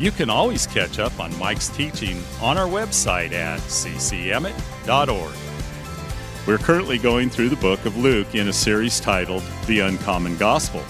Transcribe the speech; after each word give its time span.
you 0.00 0.10
can 0.10 0.30
always 0.30 0.66
catch 0.66 0.98
up 0.98 1.20
on 1.20 1.38
Mike's 1.38 1.68
teaching 1.68 2.22
on 2.40 2.56
our 2.56 2.66
website 2.66 3.32
at 3.32 3.60
ccemmett.org. 3.60 5.34
We're 6.46 6.56
currently 6.56 6.96
going 6.96 7.28
through 7.28 7.50
the 7.50 7.56
book 7.56 7.84
of 7.84 7.98
Luke 7.98 8.34
in 8.34 8.48
a 8.48 8.52
series 8.52 8.98
titled 8.98 9.42
The 9.66 9.80
Uncommon 9.80 10.38
Gospel. 10.38 10.82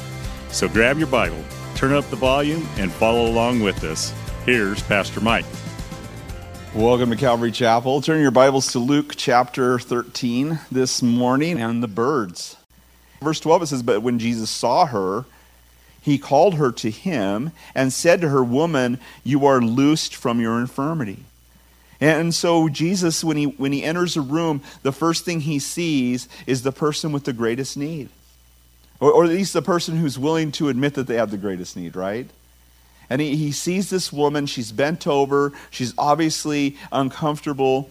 So 0.50 0.68
grab 0.68 0.96
your 0.96 1.08
Bible, 1.08 1.42
turn 1.74 1.92
up 1.92 2.08
the 2.08 2.14
volume, 2.14 2.68
and 2.76 2.92
follow 2.92 3.26
along 3.26 3.62
with 3.62 3.82
us. 3.82 4.14
Here's 4.46 4.80
Pastor 4.80 5.20
Mike. 5.20 5.44
Welcome 6.72 7.10
to 7.10 7.16
Calvary 7.16 7.50
Chapel. 7.50 8.00
Turn 8.00 8.22
your 8.22 8.30
Bibles 8.30 8.70
to 8.72 8.78
Luke 8.78 9.14
chapter 9.16 9.80
13 9.80 10.60
this 10.70 11.02
morning 11.02 11.60
and 11.60 11.82
the 11.82 11.88
birds. 11.88 12.56
Verse 13.20 13.40
12 13.40 13.62
it 13.62 13.66
says, 13.66 13.82
But 13.82 14.02
when 14.02 14.20
Jesus 14.20 14.50
saw 14.50 14.86
her, 14.86 15.24
he 16.00 16.18
called 16.18 16.54
her 16.54 16.72
to 16.72 16.90
him 16.90 17.52
and 17.74 17.92
said 17.92 18.20
to 18.20 18.28
her, 18.28 18.42
Woman, 18.42 18.98
you 19.24 19.46
are 19.46 19.60
loosed 19.60 20.14
from 20.14 20.40
your 20.40 20.58
infirmity. 20.60 21.24
And 22.00 22.34
so 22.34 22.68
Jesus, 22.68 23.22
when 23.22 23.36
he, 23.36 23.44
when 23.44 23.72
he 23.72 23.84
enters 23.84 24.16
a 24.16 24.22
room, 24.22 24.62
the 24.82 24.92
first 24.92 25.24
thing 25.24 25.40
he 25.40 25.58
sees 25.58 26.28
is 26.46 26.62
the 26.62 26.72
person 26.72 27.12
with 27.12 27.24
the 27.24 27.34
greatest 27.34 27.76
need. 27.76 28.08
Or, 29.00 29.12
or 29.12 29.24
at 29.24 29.30
least 29.30 29.52
the 29.52 29.62
person 29.62 29.96
who's 29.96 30.18
willing 30.18 30.52
to 30.52 30.70
admit 30.70 30.94
that 30.94 31.06
they 31.06 31.16
have 31.16 31.30
the 31.30 31.36
greatest 31.36 31.76
need, 31.76 31.94
right? 31.94 32.28
And 33.10 33.20
he, 33.20 33.36
he 33.36 33.52
sees 33.52 33.90
this 33.90 34.12
woman, 34.12 34.46
she's 34.46 34.72
bent 34.72 35.06
over, 35.06 35.52
she's 35.70 35.92
obviously 35.98 36.78
uncomfortable 36.90 37.90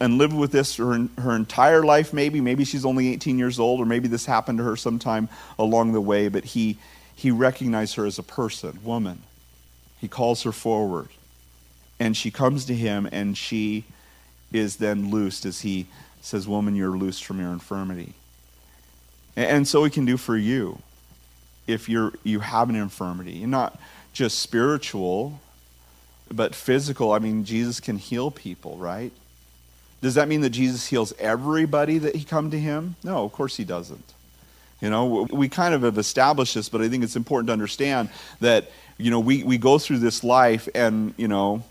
and 0.00 0.18
lived 0.18 0.34
with 0.34 0.52
this 0.52 0.76
her, 0.76 1.08
her 1.18 1.36
entire 1.36 1.84
life, 1.84 2.12
maybe. 2.12 2.40
Maybe 2.40 2.64
she's 2.64 2.84
only 2.84 3.08
18 3.12 3.38
years 3.38 3.58
old, 3.58 3.80
or 3.80 3.84
maybe 3.84 4.08
this 4.08 4.26
happened 4.26 4.58
to 4.58 4.64
her 4.64 4.76
sometime 4.76 5.28
along 5.58 5.92
the 5.92 6.00
way, 6.00 6.28
but 6.28 6.44
he, 6.44 6.78
he 7.18 7.32
recognized 7.32 7.96
her 7.96 8.06
as 8.06 8.16
a 8.20 8.22
person, 8.22 8.78
woman. 8.84 9.24
He 10.00 10.06
calls 10.06 10.44
her 10.44 10.52
forward. 10.52 11.08
And 11.98 12.16
she 12.16 12.30
comes 12.30 12.64
to 12.66 12.74
him, 12.76 13.08
and 13.10 13.36
she 13.36 13.82
is 14.52 14.76
then 14.76 15.10
loosed 15.10 15.44
as 15.44 15.62
he 15.62 15.88
says, 16.20 16.46
Woman, 16.46 16.76
you're 16.76 16.96
loosed 16.96 17.24
from 17.24 17.40
your 17.40 17.50
infirmity. 17.50 18.12
And 19.34 19.66
so 19.66 19.82
he 19.82 19.90
can 19.90 20.04
do 20.04 20.16
for 20.16 20.36
you 20.36 20.78
if 21.66 21.88
you're, 21.88 22.12
you 22.22 22.38
have 22.38 22.70
an 22.70 22.76
infirmity. 22.76 23.44
Not 23.46 23.76
just 24.12 24.38
spiritual, 24.38 25.40
but 26.30 26.54
physical. 26.54 27.10
I 27.10 27.18
mean, 27.18 27.44
Jesus 27.44 27.80
can 27.80 27.98
heal 27.98 28.30
people, 28.30 28.76
right? 28.76 29.10
Does 30.00 30.14
that 30.14 30.28
mean 30.28 30.42
that 30.42 30.50
Jesus 30.50 30.86
heals 30.86 31.12
everybody 31.18 31.98
that 31.98 32.14
he 32.14 32.22
come 32.22 32.52
to 32.52 32.60
him? 32.60 32.94
No, 33.02 33.24
of 33.24 33.32
course 33.32 33.56
he 33.56 33.64
doesn't. 33.64 34.14
You 34.80 34.90
know, 34.90 35.26
we 35.30 35.48
kind 35.48 35.74
of 35.74 35.82
have 35.82 35.98
established 35.98 36.54
this, 36.54 36.68
but 36.68 36.80
I 36.80 36.88
think 36.88 37.02
it's 37.02 37.16
important 37.16 37.48
to 37.48 37.52
understand 37.52 38.10
that, 38.40 38.70
you 38.96 39.10
know, 39.10 39.20
we, 39.20 39.42
we 39.42 39.58
go 39.58 39.78
through 39.78 39.98
this 39.98 40.22
life 40.22 40.68
and, 40.74 41.14
you 41.16 41.26
know, 41.26 41.64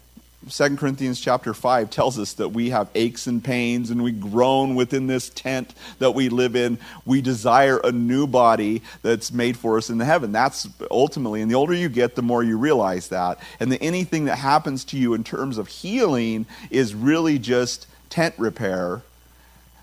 2 0.49 0.77
Corinthians 0.77 1.19
chapter 1.19 1.53
5 1.53 1.89
tells 1.89 2.19
us 2.19 2.33
that 2.33 2.49
we 2.49 2.69
have 2.69 2.89
aches 2.95 3.27
and 3.27 3.43
pains 3.43 3.89
and 3.89 4.03
we 4.03 4.11
groan 4.11 4.75
within 4.75 5.07
this 5.07 5.29
tent 5.29 5.73
that 5.99 6.11
we 6.11 6.29
live 6.29 6.55
in. 6.55 6.77
We 7.05 7.21
desire 7.21 7.79
a 7.83 7.91
new 7.91 8.27
body 8.27 8.81
that's 9.01 9.31
made 9.31 9.57
for 9.57 9.77
us 9.77 9.89
in 9.89 9.97
the 9.97 10.05
heaven. 10.05 10.31
That's 10.31 10.67
ultimately, 10.91 11.41
and 11.41 11.49
the 11.49 11.55
older 11.55 11.73
you 11.73 11.89
get, 11.89 12.15
the 12.15 12.21
more 12.21 12.43
you 12.43 12.57
realize 12.57 13.09
that. 13.09 13.39
And 13.59 13.71
that 13.71 13.81
anything 13.81 14.25
that 14.25 14.37
happens 14.37 14.85
to 14.85 14.97
you 14.97 15.13
in 15.13 15.23
terms 15.23 15.57
of 15.57 15.67
healing 15.67 16.45
is 16.69 16.93
really 16.93 17.39
just 17.39 17.87
tent 18.09 18.35
repair 18.37 19.01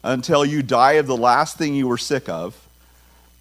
until 0.03 0.45
you 0.45 0.63
die 0.63 0.93
of 0.95 1.07
the 1.07 1.17
last 1.17 1.59
thing 1.59 1.75
you 1.75 1.89
were 1.89 1.99
sick 1.99 2.29
of 2.29 2.64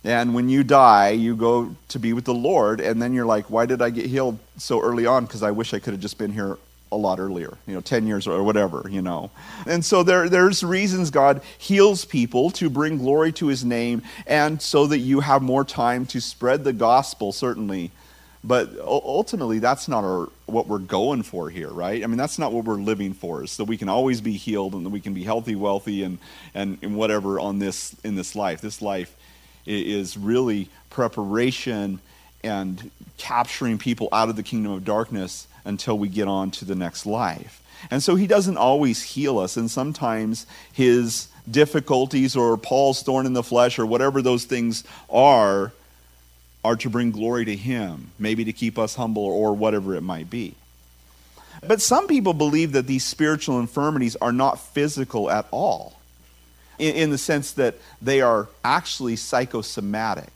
and 0.04 0.36
when 0.36 0.50
you 0.50 0.64
die, 0.64 1.10
you 1.10 1.36
go 1.36 1.76
to 1.90 2.00
be 2.00 2.14
with 2.14 2.26
the 2.26 2.34
Lord, 2.34 2.82
and 2.82 3.02
then 3.02 3.14
you're 3.14 3.26
like, 3.26 3.50
why 3.50 3.66
did 3.66 3.82
I 3.82 3.90
get 3.90 4.06
healed 4.06 4.38
so 4.58 4.82
early 4.82 5.06
on? 5.06 5.26
Because 5.26 5.44
I 5.44 5.52
wish 5.52 5.74
I 5.74 5.80
could 5.80 5.94
have 5.94 6.02
just 6.02 6.18
been 6.18 6.34
here 6.34 6.58
a 6.94 6.98
lot 6.98 7.20
earlier, 7.20 7.58
you 7.66 7.74
know, 7.74 7.82
10 7.82 8.06
years 8.06 8.28
or 8.28 8.44
whatever, 8.44 8.86
you 8.90 9.02
know. 9.02 9.32
And 9.66 9.84
so 9.84 10.04
there, 10.04 10.30
there's 10.30 10.64
reasons 10.64 11.10
God 11.10 11.42
heals 11.58 12.06
people 12.06 12.52
to 12.52 12.70
bring 12.70 13.00
glory 13.00 13.32
to 13.34 13.48
his 13.48 13.66
name 13.66 14.04
and 14.28 14.62
so 14.62 14.88
that 14.88 15.00
you 15.00 15.20
have 15.20 15.42
more 15.42 15.66
time 15.66 16.06
to 16.08 16.22
spread 16.22 16.64
the 16.64 16.74
gospel, 16.74 17.32
certainly. 17.32 17.92
But 18.44 18.78
ultimately, 18.82 19.60
that's 19.60 19.88
not 19.88 20.04
our, 20.04 20.30
what 20.46 20.68
we're 20.68 20.78
going 20.80 21.24
for 21.24 21.50
here, 21.50 21.70
right? 21.70 22.04
I 22.04 22.08
mean, 22.08 22.18
that's 22.18 22.38
not 22.38 22.52
what 22.52 22.66
we're 22.66 22.76
living 22.76 23.14
for, 23.14 23.44
is 23.44 23.52
so 23.52 23.64
we 23.64 23.78
can 23.78 23.90
always 23.90 24.20
be 24.20 24.34
healed 24.34 24.74
and 24.74 24.86
that 24.86 24.90
we 24.90 25.00
can 25.00 25.14
be 25.14 25.24
healthy, 25.24 25.56
wealthy, 25.56 26.04
and, 26.04 26.20
and, 26.54 26.78
and 26.82 26.96
whatever 26.98 27.40
on 27.40 27.60
this, 27.60 27.96
in 28.04 28.16
this 28.16 28.36
life. 28.36 28.60
This 28.60 28.82
life 28.82 29.16
is 29.66 30.18
really 30.18 30.70
preparation 30.90 32.00
and 32.44 32.92
capturing 33.18 33.78
people 33.78 34.10
out 34.12 34.30
of 34.30 34.36
the 34.36 34.44
kingdom 34.44 34.72
of 34.72 34.84
darkness 34.84 35.48
until 35.66 35.98
we 35.98 36.10
get 36.10 36.28
on 36.28 36.52
to 36.52 36.66
the 36.66 36.76
next 36.76 37.06
life. 37.06 37.62
And 37.90 38.02
so 38.02 38.16
he 38.16 38.28
doesn't 38.28 38.58
always 38.58 39.02
heal 39.02 39.40
us, 39.40 39.58
and 39.58 39.70
sometimes 39.70 40.46
his 40.72 41.28
difficulties 41.50 42.36
or 42.36 42.58
Paul's 42.58 43.02
thorn 43.02 43.26
in 43.26 43.34
the 43.34 43.44
flesh 43.44 43.78
or 43.78 43.86
whatever 43.86 44.22
those 44.22 44.46
things 44.46 44.84
are 45.10 45.72
are 46.64 46.76
to 46.78 46.90
bring 46.90 47.12
glory 47.12 47.44
to 47.44 47.56
him, 47.56 48.12
maybe 48.18 48.46
to 48.46 48.54
keep 48.54 48.80
us 48.80 48.96
humble 48.96 49.26
or 49.26 49.54
whatever 49.54 49.96
it 49.96 50.02
might 50.02 50.30
be. 50.30 50.56
But 51.66 51.82
some 51.82 52.08
people 52.08 52.34
believe 52.34 52.72
that 52.72 52.88
these 52.88 53.06
spiritual 53.06 53.60
infirmities 53.60 54.16
are 54.18 54.32
not 54.32 54.60
physical 54.60 55.30
at 55.30 55.46
all 55.52 55.94
in, 56.80 56.96
in 56.96 57.10
the 57.12 57.18
sense 57.18 57.52
that 57.54 57.76
they 58.02 58.22
are 58.22 58.48
actually 58.64 59.16
psychosomatic. 59.16 60.30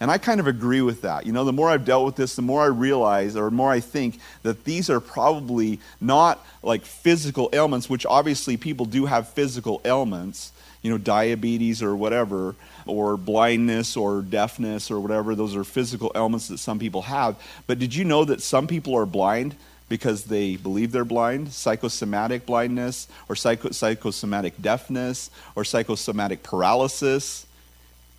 And 0.00 0.10
I 0.10 0.16
kind 0.16 0.40
of 0.40 0.46
agree 0.46 0.80
with 0.80 1.02
that. 1.02 1.26
You 1.26 1.32
know, 1.32 1.44
the 1.44 1.52
more 1.52 1.68
I've 1.68 1.84
dealt 1.84 2.06
with 2.06 2.16
this, 2.16 2.34
the 2.34 2.42
more 2.42 2.62
I 2.62 2.66
realize, 2.66 3.36
or 3.36 3.44
the 3.44 3.50
more 3.50 3.70
I 3.70 3.80
think 3.80 4.18
that 4.42 4.64
these 4.64 4.88
are 4.88 4.98
probably 4.98 5.78
not 6.00 6.44
like 6.62 6.82
physical 6.86 7.50
ailments, 7.52 7.90
which 7.90 8.06
obviously 8.06 8.56
people 8.56 8.86
do 8.86 9.04
have 9.04 9.28
physical 9.28 9.82
ailments, 9.84 10.52
you 10.80 10.90
know, 10.90 10.96
diabetes 10.96 11.82
or 11.82 11.94
whatever, 11.94 12.54
or 12.86 13.18
blindness 13.18 13.94
or 13.94 14.22
deafness 14.22 14.90
or 14.90 14.98
whatever. 14.98 15.34
Those 15.34 15.54
are 15.54 15.64
physical 15.64 16.10
ailments 16.14 16.48
that 16.48 16.58
some 16.58 16.78
people 16.78 17.02
have. 17.02 17.36
But 17.66 17.78
did 17.78 17.94
you 17.94 18.04
know 18.04 18.24
that 18.24 18.40
some 18.40 18.66
people 18.66 18.96
are 18.96 19.06
blind 19.06 19.54
because 19.90 20.24
they 20.24 20.54
believe 20.56 20.92
they're 20.92 21.04
blind, 21.04 21.52
psychosomatic 21.52 22.46
blindness, 22.46 23.08
or 23.28 23.34
psycho- 23.34 23.72
psychosomatic 23.72 24.54
deafness, 24.62 25.30
or 25.56 25.64
psychosomatic 25.64 26.44
paralysis. 26.44 27.44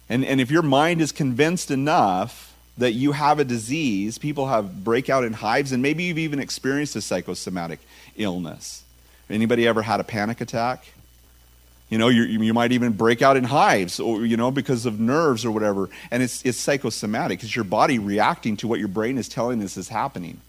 And, 0.09 0.25
and 0.25 0.41
if 0.41 0.51
your 0.51 0.61
mind 0.61 1.01
is 1.01 1.13
convinced 1.13 1.71
enough 1.71 2.53
that 2.77 2.91
you 2.91 3.13
have 3.13 3.39
a 3.39 3.45
disease, 3.45 4.17
people 4.17 4.47
have 4.47 4.83
breakout 4.83 5.23
in 5.23 5.31
hives, 5.31 5.71
and 5.71 5.81
maybe 5.81 6.03
you've 6.03 6.17
even 6.19 6.39
experienced 6.39 6.97
a 6.97 7.01
psychosomatic 7.01 7.79
illness. 8.17 8.83
Anybody 9.29 9.65
ever 9.65 9.81
had 9.81 10.01
a 10.01 10.03
panic 10.03 10.41
attack? 10.41 10.85
You 11.89 11.97
know, 11.97 12.09
you, 12.09 12.23
you 12.23 12.53
might 12.53 12.73
even 12.73 12.91
break 12.91 13.21
out 13.21 13.37
in 13.37 13.45
hives, 13.45 14.01
or 14.01 14.25
you 14.25 14.35
know, 14.35 14.51
because 14.51 14.85
of 14.85 14.99
nerves 14.99 15.45
or 15.45 15.51
whatever. 15.51 15.89
And 16.09 16.21
it's 16.21 16.41
it's 16.43 16.57
psychosomatic. 16.57 17.43
It's 17.43 17.55
your 17.55 17.65
body 17.65 17.97
reacting 17.97 18.57
to 18.57 18.67
what 18.67 18.79
your 18.79 18.87
brain 18.89 19.17
is 19.17 19.29
telling 19.29 19.63
us 19.63 19.77
is 19.77 19.87
happening. 19.87 20.41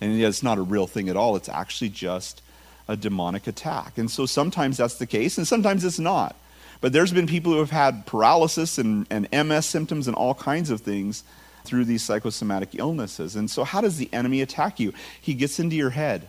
And 0.00 0.18
yet 0.18 0.28
it's 0.28 0.42
not 0.42 0.58
a 0.58 0.62
real 0.62 0.86
thing 0.86 1.08
at 1.08 1.16
all. 1.16 1.36
It's 1.36 1.48
actually 1.48 1.90
just 1.90 2.42
a 2.88 2.96
demonic 2.96 3.46
attack. 3.46 3.98
And 3.98 4.10
so 4.10 4.26
sometimes 4.26 4.78
that's 4.78 4.96
the 4.96 5.06
case, 5.06 5.38
and 5.38 5.46
sometimes 5.46 5.84
it's 5.84 5.98
not. 5.98 6.36
But 6.80 6.92
there's 6.92 7.12
been 7.12 7.26
people 7.26 7.52
who 7.52 7.58
have 7.58 7.70
had 7.70 8.06
paralysis 8.06 8.78
and, 8.78 9.06
and 9.10 9.28
MS 9.32 9.66
symptoms 9.66 10.08
and 10.08 10.16
all 10.16 10.34
kinds 10.34 10.70
of 10.70 10.80
things 10.80 11.22
through 11.64 11.84
these 11.84 12.02
psychosomatic 12.02 12.70
illnesses. 12.72 13.36
And 13.36 13.50
so, 13.50 13.64
how 13.64 13.80
does 13.80 13.98
the 13.98 14.08
enemy 14.12 14.40
attack 14.40 14.80
you? 14.80 14.94
He 15.20 15.34
gets 15.34 15.60
into 15.60 15.76
your 15.76 15.90
head. 15.90 16.28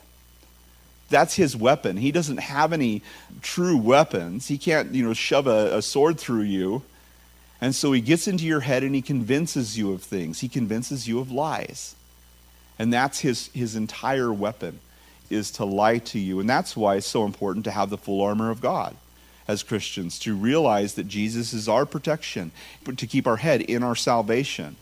That's 1.10 1.36
his 1.36 1.56
weapon. 1.56 1.98
He 1.98 2.12
doesn't 2.12 2.38
have 2.38 2.74
any 2.74 3.02
true 3.42 3.78
weapons. 3.78 4.48
He 4.48 4.58
can't, 4.58 4.94
you 4.94 5.04
know, 5.04 5.14
shove 5.14 5.48
a, 5.48 5.78
a 5.78 5.82
sword 5.82 6.20
through 6.20 6.44
you. 6.44 6.84
And 7.60 7.76
so 7.76 7.92
he 7.92 8.02
gets 8.02 8.28
into 8.28 8.46
your 8.46 8.62
head 8.62 8.84
and 8.84 8.96
he 8.96 9.02
convinces 9.02 9.78
you 9.78 9.94
of 9.94 10.02
things. 10.02 10.40
He 10.40 10.48
convinces 10.48 11.08
you 11.08 11.20
of 11.20 11.32
lies. 11.32 11.96
And 12.82 12.92
that's 12.92 13.20
his, 13.20 13.50
his 13.54 13.76
entire 13.76 14.34
weapon, 14.34 14.80
is 15.30 15.52
to 15.52 15.66
lie 15.66 16.00
to 16.00 16.18
you. 16.18 16.40
And 16.40 16.50
that's 16.50 16.76
why 16.76 16.96
it's 16.96 17.06
so 17.06 17.26
important 17.26 17.64
to 17.66 17.72
have 17.72 17.92
the 17.92 17.98
full 17.98 18.22
armor 18.22 18.50
of 18.50 18.60
God 18.60 18.96
as 19.48 19.62
Christians, 19.62 20.18
to 20.18 20.36
realize 20.36 20.96
that 20.96 21.08
Jesus 21.08 21.54
is 21.54 21.70
our 21.70 21.86
protection, 21.86 22.52
to 22.98 23.06
keep 23.06 23.28
our 23.28 23.36
head 23.36 23.62
in 23.62 23.84
our 23.84 23.96
salvation, 23.96 24.78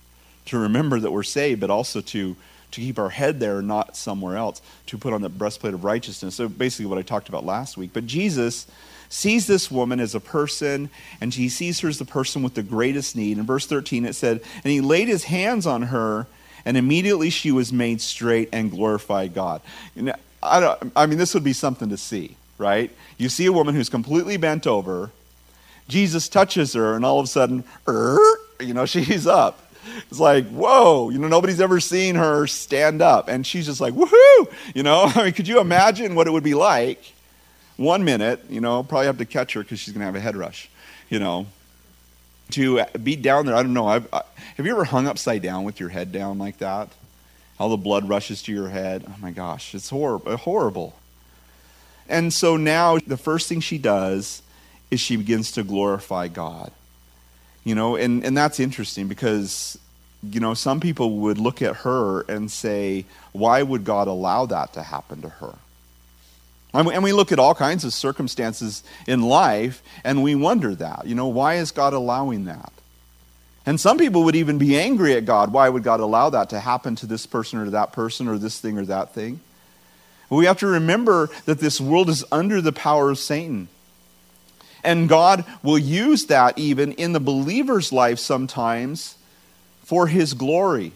to 0.46 0.58
remember 0.58 1.02
that 1.02 1.12
we're 1.12 1.24
saved, 1.24 1.60
but 1.60 1.70
also 1.70 2.00
to, 2.00 2.38
to 2.72 2.80
keep 2.80 2.98
our 2.98 3.10
head 3.10 3.42
there 3.42 3.62
not 3.62 3.98
somewhere 3.98 4.38
else, 4.38 4.62
to 4.86 4.98
put 4.98 5.12
on 5.12 5.22
the 5.22 5.28
breastplate 5.28 5.74
of 5.74 5.84
righteousness. 5.84 6.36
So 6.36 6.48
basically, 6.48 6.86
what 6.86 7.00
I 7.00 7.02
talked 7.02 7.28
about 7.28 7.46
last 7.46 7.76
week. 7.76 7.90
But 7.92 8.06
Jesus 8.06 8.66
sees 9.10 9.46
this 9.46 9.70
woman 9.70 10.00
as 10.00 10.16
a 10.16 10.22
person, 10.22 10.90
and 11.20 11.34
he 11.34 11.50
sees 11.50 11.82
her 11.82 11.90
as 11.90 12.00
the 12.00 12.06
person 12.06 12.44
with 12.44 12.54
the 12.54 12.64
greatest 12.64 13.18
need. 13.18 13.38
In 13.38 13.46
verse 13.46 13.66
13, 13.66 14.06
it 14.06 14.14
said, 14.14 14.42
And 14.64 14.72
he 14.72 14.80
laid 14.80 15.10
his 15.10 15.26
hands 15.26 15.68
on 15.68 15.82
her, 15.82 16.28
and 16.66 16.78
immediately 16.78 17.30
she 17.30 17.52
was 17.52 17.72
made 17.72 18.02
straight 18.02 18.50
and 18.52 18.72
glorified 18.72 19.34
God. 19.34 19.62
I, 20.42 20.60
don't, 20.60 20.92
I 20.96 21.06
mean, 21.06 21.18
this 21.18 21.34
would 21.34 21.44
be 21.44 21.54
something 21.54 21.90
to 21.90 21.98
see, 21.98 22.36
right? 22.58 22.92
You 23.18 23.30
see 23.30 23.46
a 23.46 23.52
woman 23.52 23.76
who's 23.76 23.90
completely 23.90 24.38
bent 24.38 24.68
over. 24.68 25.12
Jesus 25.88 26.30
touches 26.30 26.74
her, 26.74 26.96
and 26.96 27.04
all 27.04 27.20
of 27.20 27.26
a 27.26 27.28
sudden, 27.28 27.64
er, 27.88 28.20
you 28.60 28.74
know, 28.74 28.86
she's 28.88 29.28
up. 29.28 29.66
It's 30.10 30.20
like, 30.20 30.48
whoa, 30.50 31.10
you 31.10 31.18
know, 31.18 31.28
nobody's 31.28 31.62
ever 31.62 31.80
seen 31.80 32.16
her 32.16 32.48
stand 32.48 33.02
up. 33.02 33.28
And 33.28 33.46
she's 33.46 33.66
just 33.66 33.82
like, 33.82 33.94
woohoo! 33.94 34.54
You 34.76 34.84
know, 34.84 35.04
I 35.16 35.26
mean, 35.26 35.34
could 35.34 35.48
you 35.48 35.60
imagine 35.60 36.16
what 36.16 36.28
it 36.28 36.32
would 36.32 36.44
be 36.44 36.54
like? 36.54 37.14
One 37.78 38.04
minute, 38.04 38.44
you 38.50 38.60
know, 38.60 38.84
probably 38.84 39.06
have 39.06 39.18
to 39.20 39.26
catch 39.26 39.54
her 39.54 39.62
because 39.62 39.80
she's 39.80 39.94
going 39.94 40.02
to 40.02 40.06
have 40.06 40.16
a 40.16 40.20
head 40.20 40.36
rush, 40.36 40.70
you 41.10 41.18
know, 41.18 41.48
to 42.52 42.84
be 43.02 43.16
down 43.16 43.46
there. 43.46 43.56
I 43.56 43.64
don't 43.64 43.74
know. 43.74 43.88
I, 43.88 44.02
have 44.58 44.66
you 44.66 44.72
ever 44.72 44.84
hung 44.84 45.08
upside 45.08 45.42
down 45.42 45.64
with 45.64 45.80
your 45.80 45.90
head 45.90 46.12
down 46.12 46.40
like 46.40 46.58
that? 46.60 46.90
All 47.60 47.70
the 47.70 47.78
blood 47.78 48.08
rushes 48.08 48.42
to 48.44 48.52
your 48.52 48.70
head. 48.70 49.06
Oh 49.08 49.16
my 49.22 49.32
gosh, 49.32 49.76
it's 49.76 49.90
horrible. 49.90 50.38
Horrible. 50.38 50.96
And 52.08 52.34
so 52.34 52.58
now 52.58 52.98
the 52.98 53.18
first 53.18 53.48
thing 53.48 53.60
she 53.60 53.78
does 53.78 54.42
is 54.90 55.00
she 55.00 55.16
begins 55.16 55.52
to 55.54 55.64
glorify 55.64 56.28
God. 56.28 56.72
You 57.64 57.76
know, 57.76 57.96
and, 57.96 58.24
and 58.26 58.36
that's 58.36 58.60
interesting 58.60 59.08
because, 59.08 59.78
you 60.24 60.40
know, 60.40 60.54
some 60.54 60.80
people 60.80 61.18
would 61.18 61.38
look 61.38 61.62
at 61.62 61.78
her 61.78 62.22
and 62.22 62.50
say, 62.50 63.06
why 63.32 63.62
would 63.62 63.84
God 63.84 64.08
allow 64.08 64.46
that 64.48 64.74
to 64.74 64.82
happen 64.82 65.22
to 65.22 65.30
her? 65.30 65.56
And 66.74 67.04
we 67.04 67.14
look 67.14 67.32
at 67.32 67.40
all 67.40 67.56
kinds 67.56 67.84
of 67.84 67.94
circumstances 67.94 68.84
in 69.08 69.22
life 69.22 69.82
and 70.04 70.22
we 70.22 70.36
wonder 70.36 70.76
that. 70.76 71.08
You 71.08 71.16
know, 71.16 71.28
why 71.28 71.56
is 71.56 71.72
God 71.72 71.94
allowing 71.94 72.46
that? 72.46 72.72
And 73.66 73.80
some 73.80 73.98
people 73.98 74.24
would 74.24 74.36
even 74.36 74.58
be 74.58 74.80
angry 74.80 75.14
at 75.16 75.26
God. 75.26 75.52
Why 75.52 75.68
would 75.68 75.84
God 75.84 76.00
allow 76.00 76.30
that 76.30 76.50
to 76.52 76.60
happen 76.60 76.96
to 76.98 77.06
this 77.06 77.26
person 77.26 77.60
or 77.60 77.66
to 77.66 77.72
that 77.72 77.92
person 77.92 78.28
or 78.28 78.38
this 78.38 78.60
thing 78.60 78.78
or 78.78 78.86
that 78.86 79.14
thing? 79.14 79.40
We 80.30 80.46
have 80.46 80.60
to 80.60 80.68
remember 80.68 81.30
that 81.46 81.60
this 81.60 81.82
world 81.82 82.08
is 82.10 82.24
under 82.32 82.62
the 82.62 82.72
power 82.72 83.10
of 83.10 83.18
Satan. 83.18 83.68
And 84.84 85.10
God 85.10 85.44
will 85.64 85.78
use 85.78 86.28
that 86.28 86.58
even 86.58 86.94
in 86.94 87.14
the 87.14 87.20
believer's 87.20 87.92
life 87.92 88.20
sometimes 88.20 89.18
for 89.84 90.08
his 90.08 90.34
glory 90.34 90.94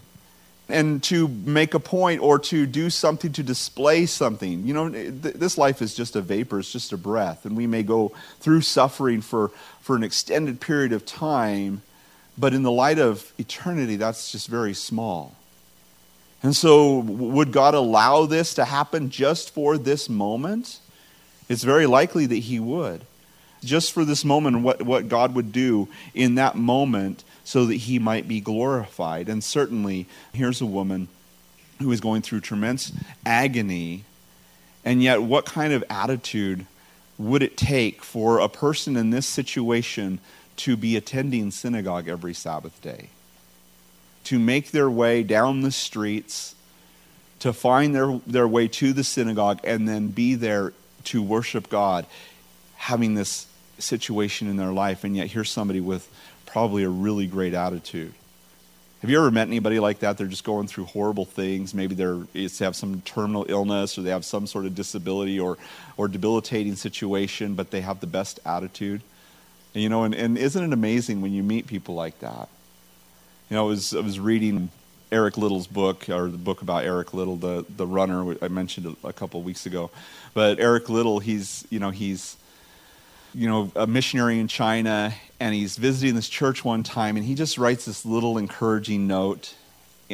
and 0.69 1.03
to 1.03 1.27
make 1.27 1.73
a 1.73 1.79
point 1.79 2.21
or 2.21 2.39
to 2.39 2.65
do 2.65 2.89
something 2.89 3.33
to 3.33 3.43
display 3.43 4.05
something. 4.05 4.65
You 4.65 4.73
know, 4.73 4.89
th- 4.89 5.35
this 5.35 5.57
life 5.57 5.81
is 5.81 5.93
just 5.93 6.15
a 6.15 6.21
vapor, 6.21 6.59
it's 6.59 6.71
just 6.71 6.93
a 6.93 6.97
breath, 6.97 7.45
and 7.45 7.57
we 7.57 7.67
may 7.67 7.83
go 7.83 8.13
through 8.39 8.61
suffering 8.61 9.21
for, 9.21 9.49
for 9.81 9.95
an 9.95 10.03
extended 10.03 10.61
period 10.61 10.93
of 10.93 11.05
time, 11.05 11.81
but 12.37 12.53
in 12.53 12.63
the 12.63 12.71
light 12.71 12.97
of 12.97 13.33
eternity, 13.37 13.97
that's 13.97 14.31
just 14.31 14.47
very 14.47 14.73
small. 14.73 15.35
And 16.41 16.55
so, 16.55 16.99
would 16.99 17.51
God 17.51 17.73
allow 17.73 18.25
this 18.25 18.53
to 18.55 18.65
happen 18.65 19.09
just 19.09 19.53
for 19.53 19.77
this 19.77 20.09
moment? 20.09 20.79
It's 21.47 21.63
very 21.63 21.85
likely 21.85 22.25
that 22.25 22.35
He 22.35 22.59
would. 22.59 23.01
Just 23.63 23.93
for 23.93 24.03
this 24.03 24.25
moment, 24.25 24.61
what, 24.61 24.81
what 24.81 25.07
God 25.07 25.35
would 25.35 25.53
do 25.53 25.87
in 26.13 26.35
that 26.35 26.55
moment 26.55 27.23
so 27.43 27.65
that 27.65 27.75
he 27.75 27.99
might 27.99 28.27
be 28.27 28.39
glorified. 28.39 29.29
And 29.29 29.43
certainly, 29.43 30.07
here's 30.33 30.61
a 30.61 30.65
woman 30.65 31.07
who 31.79 31.91
is 31.91 31.99
going 31.99 32.21
through 32.21 32.41
tremendous 32.41 32.91
agony, 33.25 34.05
and 34.85 35.01
yet, 35.01 35.21
what 35.21 35.45
kind 35.45 35.73
of 35.73 35.83
attitude 35.89 36.65
would 37.17 37.43
it 37.43 37.57
take 37.57 38.03
for 38.03 38.39
a 38.39 38.49
person 38.49 38.97
in 38.97 39.09
this 39.09 39.27
situation 39.27 40.19
to 40.57 40.75
be 40.75 40.95
attending 40.95 41.51
synagogue 41.51 42.07
every 42.07 42.33
Sabbath 42.33 42.81
day? 42.81 43.09
To 44.25 44.39
make 44.39 44.71
their 44.71 44.89
way 44.89 45.23
down 45.23 45.61
the 45.61 45.71
streets, 45.71 46.55
to 47.39 47.53
find 47.53 47.93
their, 47.93 48.19
their 48.25 48.47
way 48.47 48.67
to 48.69 48.93
the 48.93 49.03
synagogue, 49.03 49.59
and 49.63 49.87
then 49.87 50.07
be 50.09 50.35
there 50.35 50.73
to 51.05 51.21
worship 51.21 51.69
God, 51.69 52.05
having 52.75 53.15
this 53.15 53.47
situation 53.79 54.47
in 54.47 54.55
their 54.55 54.71
life, 54.71 55.03
and 55.03 55.15
yet 55.17 55.27
here's 55.27 55.49
somebody 55.49 55.81
with 55.81 56.09
probably 56.53 56.83
a 56.83 56.89
really 56.89 57.25
great 57.25 57.55
attitude. 57.55 58.13
Have 59.01 59.09
you 59.09 59.17
ever 59.17 59.31
met 59.31 59.47
anybody 59.47 59.79
like 59.79 59.99
that? 59.99 60.19
They're 60.19 60.27
just 60.27 60.43
going 60.43 60.67
through 60.67 60.85
horrible 60.85 61.25
things. 61.25 61.73
Maybe 61.73 61.95
they're 61.95 62.19
they 62.31 62.47
have 62.59 62.75
some 62.75 63.01
terminal 63.01 63.47
illness 63.49 63.97
or 63.97 64.03
they 64.03 64.11
have 64.11 64.23
some 64.23 64.45
sort 64.45 64.65
of 64.65 64.75
disability 64.75 65.39
or, 65.39 65.57
or 65.97 66.07
debilitating 66.07 66.75
situation, 66.75 67.55
but 67.55 67.71
they 67.71 67.81
have 67.81 68.01
the 68.01 68.07
best 68.07 68.39
attitude. 68.45 69.01
And, 69.73 69.81
you 69.81 69.89
know, 69.89 70.03
and, 70.03 70.13
and 70.13 70.37
isn't 70.37 70.63
it 70.63 70.71
amazing 70.71 71.21
when 71.21 71.33
you 71.33 71.41
meet 71.41 71.65
people 71.65 71.95
like 71.95 72.19
that? 72.19 72.47
You 73.49 73.57
know, 73.57 73.65
I 73.65 73.67
was, 73.67 73.95
I 73.95 74.01
was 74.01 74.19
reading 74.19 74.69
Eric 75.11 75.37
Liddell's 75.37 75.67
book, 75.67 76.07
or 76.07 76.29
the 76.29 76.37
book 76.37 76.61
about 76.61 76.85
Eric 76.85 77.15
Liddell, 77.15 77.37
the, 77.37 77.65
the 77.67 77.87
runner 77.87 78.35
I 78.43 78.47
mentioned 78.47 78.95
a, 79.03 79.11
couple 79.11 79.39
of 79.39 79.45
weeks 79.45 79.65
ago. 79.65 79.89
But 80.35 80.59
Eric 80.59 80.87
Liddell, 80.87 81.17
he's, 81.17 81.65
you 81.71 81.79
know, 81.79 81.89
he's 81.89 82.37
you 83.33 83.47
know, 83.47 83.71
a 83.75 83.87
missionary 83.87 84.39
in 84.39 84.47
China, 84.47 85.13
and 85.39 85.55
he's 85.55 85.77
visiting 85.77 86.15
this 86.15 86.29
church 86.29 86.63
one 86.63 86.83
time, 86.83 87.17
and 87.17 87.25
he 87.25 87.35
just 87.35 87.57
writes 87.57 87.85
this 87.85 88.05
little 88.05 88.37
encouraging 88.37 89.07
note 89.07 89.53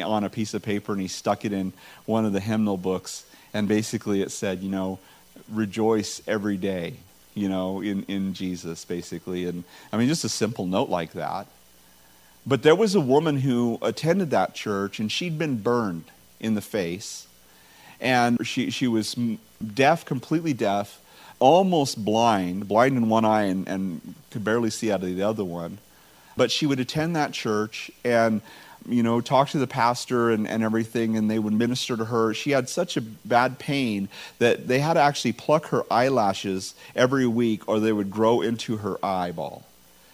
on 0.01 0.23
a 0.23 0.29
piece 0.29 0.53
of 0.53 0.61
paper, 0.61 0.93
and 0.93 1.01
he 1.01 1.07
stuck 1.07 1.43
it 1.43 1.51
in 1.51 1.73
one 2.05 2.25
of 2.25 2.33
the 2.33 2.39
hymnal 2.39 2.77
books, 2.77 3.25
and 3.53 3.67
basically 3.67 4.21
it 4.21 4.31
said, 4.31 4.61
you 4.61 4.69
know, 4.69 4.99
rejoice 5.51 6.21
every 6.27 6.57
day, 6.57 6.93
you 7.35 7.49
know, 7.49 7.81
in, 7.81 8.03
in 8.03 8.33
Jesus, 8.33 8.85
basically. 8.85 9.45
And 9.45 9.63
I 9.91 9.97
mean, 9.97 10.07
just 10.07 10.23
a 10.23 10.29
simple 10.29 10.65
note 10.65 10.89
like 10.89 11.13
that. 11.13 11.47
But 12.45 12.63
there 12.63 12.75
was 12.75 12.95
a 12.95 13.01
woman 13.01 13.37
who 13.37 13.77
attended 13.81 14.29
that 14.31 14.55
church, 14.55 14.99
and 14.99 15.11
she'd 15.11 15.37
been 15.37 15.57
burned 15.57 16.05
in 16.39 16.55
the 16.55 16.61
face, 16.61 17.27
and 17.99 18.45
she, 18.47 18.69
she 18.69 18.87
was 18.87 19.15
deaf, 19.73 20.05
completely 20.05 20.53
deaf 20.53 21.01
almost 21.39 22.03
blind, 22.03 22.67
blind 22.67 22.97
in 22.97 23.09
one 23.09 23.25
eye 23.25 23.43
and, 23.43 23.67
and 23.67 24.15
could 24.31 24.43
barely 24.43 24.69
see 24.69 24.91
out 24.91 25.03
of 25.03 25.15
the 25.15 25.23
other 25.23 25.43
one. 25.43 25.79
But 26.37 26.51
she 26.51 26.65
would 26.65 26.79
attend 26.79 27.15
that 27.15 27.33
church 27.33 27.91
and, 28.03 28.41
you 28.87 29.03
know, 29.03 29.19
talk 29.19 29.49
to 29.49 29.57
the 29.57 29.67
pastor 29.67 30.29
and, 30.29 30.47
and 30.47 30.63
everything, 30.63 31.17
and 31.17 31.29
they 31.29 31.39
would 31.39 31.53
minister 31.53 31.97
to 31.97 32.05
her. 32.05 32.33
She 32.33 32.51
had 32.51 32.69
such 32.69 32.95
a 32.95 33.01
bad 33.01 33.59
pain 33.59 34.09
that 34.37 34.67
they 34.67 34.79
had 34.79 34.93
to 34.93 35.01
actually 35.01 35.33
pluck 35.33 35.67
her 35.67 35.83
eyelashes 35.91 36.75
every 36.95 37.27
week 37.27 37.67
or 37.67 37.79
they 37.79 37.91
would 37.91 38.11
grow 38.11 38.41
into 38.41 38.77
her 38.77 39.03
eyeball. 39.03 39.65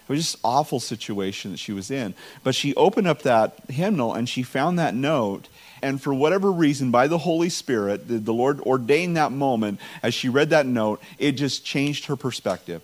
It 0.08 0.10
was 0.10 0.22
just 0.22 0.36
an 0.36 0.42
awful 0.44 0.80
situation 0.80 1.52
that 1.52 1.58
she 1.58 1.72
was 1.72 1.90
in. 1.90 2.14
But 2.44 2.56
she 2.56 2.76
opened 2.76 3.08
up 3.08 3.24
that 3.24 3.60
hymnal 3.70 4.14
and 4.14 4.30
she 4.30 4.44
found 4.44 4.78
that 4.80 4.94
note 4.94 5.50
and 5.86 6.02
for 6.02 6.16
whatever 6.16 6.52
reason, 6.52 6.90
by 6.90 7.06
the 7.06 7.20
Holy 7.20 7.50
Spirit, 7.50 8.08
the, 8.08 8.18
the 8.18 8.34
Lord 8.34 8.60
ordained 8.62 9.18
that 9.18 9.32
moment 9.32 9.80
as 10.02 10.16
she 10.16 10.30
read 10.30 10.50
that 10.50 10.66
note, 10.66 11.00
it 11.20 11.34
just 11.34 11.64
changed 11.64 12.06
her 12.06 12.16
perspective. 12.16 12.82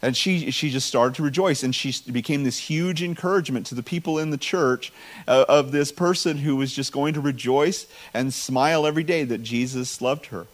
And 0.00 0.16
she, 0.16 0.50
she 0.50 0.70
just 0.70 0.86
started 0.86 1.16
to 1.16 1.22
rejoice. 1.22 1.62
And 1.62 1.74
she 1.74 1.94
became 2.10 2.44
this 2.44 2.56
huge 2.56 3.02
encouragement 3.02 3.66
to 3.66 3.74
the 3.74 3.82
people 3.82 4.18
in 4.18 4.30
the 4.30 4.38
church 4.38 4.90
uh, 5.28 5.44
of 5.50 5.70
this 5.70 5.92
person 5.92 6.38
who 6.38 6.56
was 6.56 6.72
just 6.72 6.92
going 6.92 7.12
to 7.12 7.20
rejoice 7.20 7.86
and 8.14 8.32
smile 8.32 8.86
every 8.86 9.04
day 9.04 9.24
that 9.24 9.42
Jesus 9.42 10.00
loved 10.00 10.26
her. 10.26 10.46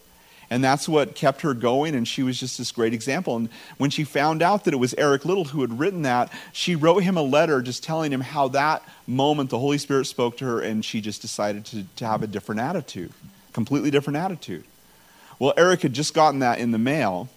And 0.49 0.63
that's 0.63 0.87
what 0.87 1.13
kept 1.13 1.41
her 1.41 1.53
going, 1.53 1.93
and 1.93 2.07
she 2.07 2.23
was 2.23 2.39
just 2.39 2.57
this 2.57 2.71
great 2.71 2.93
example. 2.93 3.35
And 3.35 3.49
when 3.77 3.89
she 3.89 4.05
found 4.05 4.41
out 4.41 4.63
that 4.63 4.73
it 4.73 4.77
was 4.77 4.93
Eric 4.97 5.25
Liddell 5.25 5.45
who 5.45 5.61
had 5.61 5.77
written 5.77 6.03
that, 6.03 6.31
she 6.53 6.75
wrote 6.75 7.03
him 7.03 7.17
a 7.17 7.21
letter 7.21 7.61
just 7.61 7.83
telling 7.83 8.13
him 8.13 8.21
how 8.21 8.47
that 8.49 8.81
moment 9.05 9.49
the 9.49 9.59
Holy 9.59 9.77
Spirit 9.77 10.05
spoke 10.05 10.37
to 10.37 10.45
her, 10.45 10.61
and 10.61 10.85
she 10.85 11.01
just 11.01 11.21
decided 11.21 11.65
to, 11.65 11.83
to 11.97 12.05
have 12.05 12.23
a 12.23 12.27
different 12.27 12.61
attitude, 12.61 13.11
completely 13.51 13.91
different 13.91 14.17
attitude. 14.17 14.63
Well, 15.37 15.53
Eric 15.57 15.81
had 15.81 15.93
just 15.93 16.13
gotten 16.13 16.39
that 16.39 16.59
in 16.59 16.71
the 16.71 16.77
mail, 16.77 17.29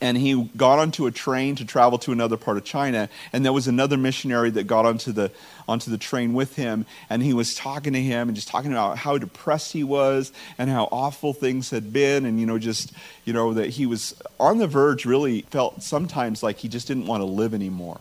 and 0.00 0.16
he 0.16 0.50
got 0.56 0.78
onto 0.78 1.06
a 1.06 1.10
train 1.10 1.56
to 1.56 1.64
travel 1.64 1.98
to 1.98 2.12
another 2.12 2.36
part 2.36 2.56
of 2.56 2.64
China. 2.64 3.08
And 3.32 3.44
there 3.44 3.52
was 3.52 3.68
another 3.68 3.96
missionary 3.96 4.50
that 4.50 4.66
got 4.66 4.86
onto 4.86 5.12
the, 5.12 5.30
onto 5.68 5.90
the 5.90 5.98
train 5.98 6.34
with 6.34 6.56
him, 6.56 6.86
and 7.08 7.22
he 7.22 7.32
was 7.32 7.54
talking 7.54 7.92
to 7.92 8.00
him 8.00 8.28
and 8.28 8.36
just 8.36 8.48
talking 8.48 8.72
about 8.72 8.98
how 8.98 9.18
depressed 9.18 9.72
he 9.72 9.84
was 9.84 10.32
and 10.58 10.68
how 10.68 10.88
awful 10.92 11.32
things 11.32 11.70
had 11.70 11.92
been, 11.92 12.26
and, 12.26 12.38
you 12.38 12.46
know, 12.46 12.58
just, 12.58 12.92
you 13.24 13.32
know, 13.32 13.54
that 13.54 13.70
he 13.70 13.86
was 13.86 14.14
on 14.38 14.58
the 14.58 14.66
verge, 14.66 15.06
really 15.06 15.42
felt 15.42 15.82
sometimes 15.82 16.42
like 16.42 16.58
he 16.58 16.68
just 16.68 16.88
didn't 16.88 17.06
want 17.06 17.20
to 17.20 17.26
live 17.26 17.54
anymore, 17.54 18.00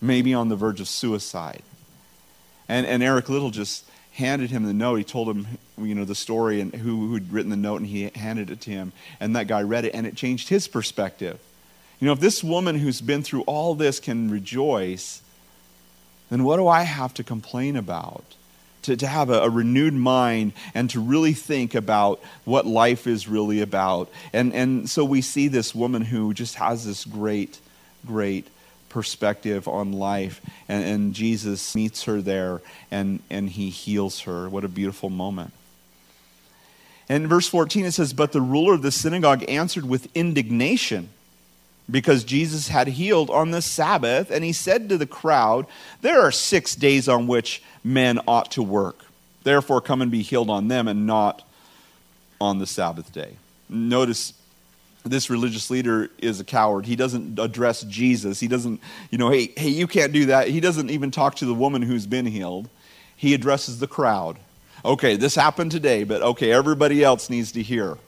maybe 0.00 0.32
on 0.32 0.48
the 0.48 0.56
verge 0.56 0.80
of 0.80 0.88
suicide. 0.88 1.62
And, 2.68 2.86
and 2.86 3.02
Eric 3.02 3.28
Liddell 3.28 3.50
just 3.50 3.84
handed 4.16 4.50
him 4.50 4.64
the 4.64 4.72
note. 4.72 4.96
He 4.96 5.04
told 5.04 5.28
him, 5.28 5.46
you 5.78 5.94
know, 5.94 6.04
the 6.04 6.14
story 6.14 6.60
and 6.60 6.74
who 6.74 7.08
who'd 7.08 7.32
written 7.32 7.50
the 7.50 7.56
note, 7.56 7.80
and 7.80 7.86
he 7.86 8.10
handed 8.14 8.50
it 8.50 8.60
to 8.62 8.70
him. 8.70 8.92
And 9.20 9.36
that 9.36 9.46
guy 9.46 9.62
read 9.62 9.84
it, 9.84 9.94
and 9.94 10.06
it 10.06 10.16
changed 10.16 10.48
his 10.48 10.68
perspective. 10.68 11.38
You 12.00 12.06
know, 12.06 12.12
if 12.12 12.20
this 12.20 12.42
woman 12.42 12.78
who's 12.78 13.00
been 13.00 13.22
through 13.22 13.42
all 13.42 13.74
this 13.74 14.00
can 14.00 14.30
rejoice, 14.30 15.22
then 16.30 16.44
what 16.44 16.56
do 16.56 16.66
I 16.66 16.82
have 16.82 17.14
to 17.14 17.24
complain 17.24 17.76
about? 17.76 18.24
to, 18.82 18.96
to 18.96 19.06
have 19.06 19.30
a, 19.30 19.40
a, 19.40 19.50
renewed 19.50 19.94
mind 19.94 20.52
and 20.72 20.88
to 20.90 21.00
really 21.00 21.32
think 21.32 21.74
about 21.74 22.20
what 22.44 22.66
life 22.66 23.08
is 23.08 23.26
really 23.26 23.60
about. 23.60 24.08
And, 24.32 24.54
and 24.54 24.88
so 24.88 25.04
we 25.04 25.22
see 25.22 25.48
this 25.48 25.74
woman 25.74 26.02
who 26.02 26.32
just 26.32 26.54
has 26.54 26.86
this 26.86 27.04
great, 27.04 27.58
great 28.06 28.46
perspective 28.96 29.68
on 29.68 29.92
life. 29.92 30.40
And, 30.70 30.82
and 30.82 31.14
Jesus 31.14 31.74
meets 31.74 32.04
her 32.04 32.22
there 32.22 32.62
and, 32.90 33.20
and 33.28 33.50
he 33.50 33.68
heals 33.68 34.20
her. 34.20 34.48
What 34.48 34.64
a 34.64 34.68
beautiful 34.68 35.10
moment. 35.10 35.52
And 37.06 37.24
in 37.24 37.28
verse 37.28 37.46
14 37.46 37.84
it 37.84 37.92
says, 37.92 38.14
But 38.14 38.32
the 38.32 38.40
ruler 38.40 38.72
of 38.72 38.80
the 38.80 38.90
synagogue 38.90 39.44
answered 39.50 39.86
with 39.86 40.08
indignation 40.14 41.10
because 41.90 42.24
Jesus 42.24 42.68
had 42.68 42.88
healed 42.88 43.28
on 43.28 43.50
the 43.50 43.60
Sabbath. 43.60 44.30
And 44.30 44.42
he 44.42 44.54
said 44.54 44.88
to 44.88 44.96
the 44.96 45.04
crowd, 45.04 45.66
There 46.00 46.22
are 46.22 46.32
six 46.32 46.74
days 46.74 47.06
on 47.06 47.26
which 47.26 47.62
men 47.84 48.18
ought 48.26 48.50
to 48.52 48.62
work. 48.62 49.04
Therefore, 49.42 49.82
come 49.82 50.00
and 50.00 50.10
be 50.10 50.22
healed 50.22 50.48
on 50.48 50.68
them 50.68 50.88
and 50.88 51.06
not 51.06 51.46
on 52.40 52.60
the 52.60 52.66
Sabbath 52.66 53.12
day. 53.12 53.36
Notice 53.68 54.32
this 55.10 55.30
religious 55.30 55.70
leader 55.70 56.10
is 56.18 56.40
a 56.40 56.44
coward. 56.44 56.86
He 56.86 56.96
doesn't 56.96 57.38
address 57.38 57.82
Jesus. 57.82 58.40
He 58.40 58.48
doesn't, 58.48 58.80
you 59.10 59.18
know, 59.18 59.30
hey, 59.30 59.52
hey, 59.56 59.68
you 59.68 59.86
can't 59.86 60.12
do 60.12 60.26
that. 60.26 60.48
He 60.48 60.60
doesn't 60.60 60.90
even 60.90 61.10
talk 61.10 61.36
to 61.36 61.46
the 61.46 61.54
woman 61.54 61.82
who's 61.82 62.06
been 62.06 62.26
healed. 62.26 62.68
He 63.16 63.34
addresses 63.34 63.78
the 63.78 63.86
crowd. 63.86 64.38
Okay, 64.84 65.16
this 65.16 65.34
happened 65.34 65.70
today, 65.70 66.04
but 66.04 66.22
okay, 66.22 66.52
everybody 66.52 67.02
else 67.02 67.30
needs 67.30 67.52
to 67.52 67.62
hear, 67.62 67.98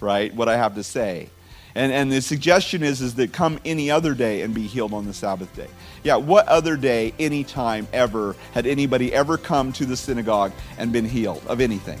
right, 0.00 0.34
what 0.34 0.48
I 0.48 0.56
have 0.56 0.74
to 0.74 0.82
say. 0.82 1.28
And, 1.74 1.92
and 1.92 2.10
the 2.10 2.22
suggestion 2.22 2.82
is, 2.82 3.02
is 3.02 3.16
that 3.16 3.34
come 3.34 3.60
any 3.64 3.90
other 3.90 4.14
day 4.14 4.40
and 4.40 4.54
be 4.54 4.66
healed 4.66 4.94
on 4.94 5.04
the 5.06 5.12
Sabbath 5.12 5.54
day. 5.54 5.68
Yeah, 6.02 6.16
what 6.16 6.48
other 6.48 6.74
day, 6.76 7.12
any 7.18 7.44
time, 7.44 7.86
ever, 7.92 8.34
had 8.54 8.66
anybody 8.66 9.12
ever 9.12 9.36
come 9.36 9.74
to 9.74 9.84
the 9.84 9.96
synagogue 9.96 10.52
and 10.78 10.90
been 10.90 11.04
healed 11.04 11.42
of 11.46 11.60
anything? 11.60 12.00